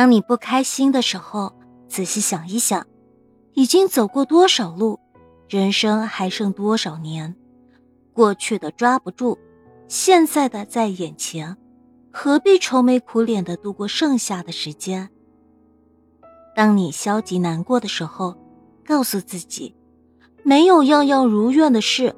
[0.00, 1.52] 当你不开心的时候，
[1.86, 2.86] 仔细想一想，
[3.52, 4.98] 已经走过多少路，
[5.46, 7.36] 人生还剩多少年？
[8.14, 9.36] 过去的抓不住，
[9.88, 11.54] 现在的在眼前，
[12.10, 15.10] 何必愁眉苦脸的度过剩下的时间？
[16.56, 18.34] 当你消极难过的时候，
[18.86, 19.76] 告诉自己，
[20.42, 22.16] 没有样样如愿的事，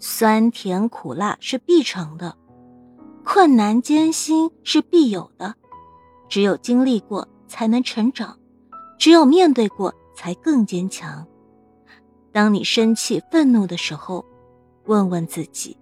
[0.00, 2.36] 酸甜苦辣是必成的，
[3.24, 5.54] 困难艰辛是必有的。
[6.30, 8.38] 只有经历过，才能成长；
[8.98, 11.26] 只有面对过，才更坚强。
[12.32, 14.24] 当你生气、愤怒的时候，
[14.86, 15.76] 问问自己：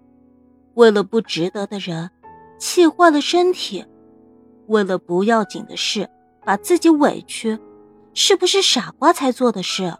[0.73, 2.09] 为了不值得的人，
[2.57, 3.85] 气坏了身体；
[4.67, 6.09] 为了不要紧的事，
[6.43, 7.59] 把自己委屈，
[8.15, 9.95] 是不是傻瓜才做的事？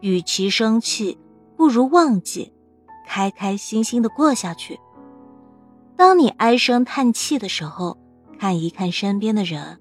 [0.00, 1.18] 与其生气，
[1.56, 2.52] 不如忘记，
[3.06, 4.78] 开开心心的过下去。
[5.96, 7.96] 当你唉声叹气的时候，
[8.36, 9.78] 看一看身边的人，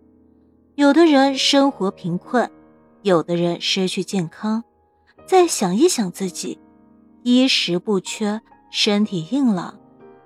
[0.75, 2.49] 有的人生活贫困，
[3.01, 4.63] 有的人失去健康。
[5.25, 6.59] 再想一想自己，
[7.23, 9.79] 衣食不缺，身体硬朗，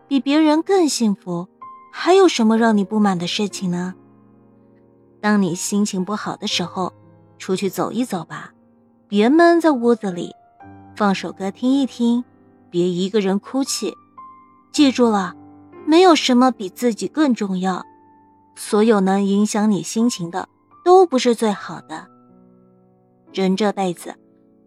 [0.08, 1.48] 比别人更幸福，
[1.92, 3.96] 还有什么让你不满的事情呢？
[5.22, 6.94] 当你心情不好的时候，
[7.38, 8.54] 出去走一走吧，
[9.08, 10.34] 别闷在屋子里，
[10.96, 12.24] 放首歌听一听，
[12.70, 13.94] 别一个人哭泣。
[14.72, 15.36] 记住了，
[15.86, 17.86] 没有什么比自己更重要。
[18.60, 20.50] 所有能影响你心情的，
[20.84, 22.10] 都不是最好的。
[23.34, 24.18] 人这辈子，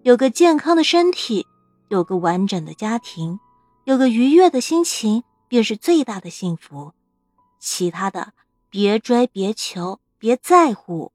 [0.02, 1.46] 有个健康的身体，
[1.90, 3.38] 有个完整的家庭，
[3.84, 6.92] 有个愉悦的心情，便是最大的幸福。
[7.60, 8.32] 其他的，
[8.70, 11.11] 别追，别求，别在乎。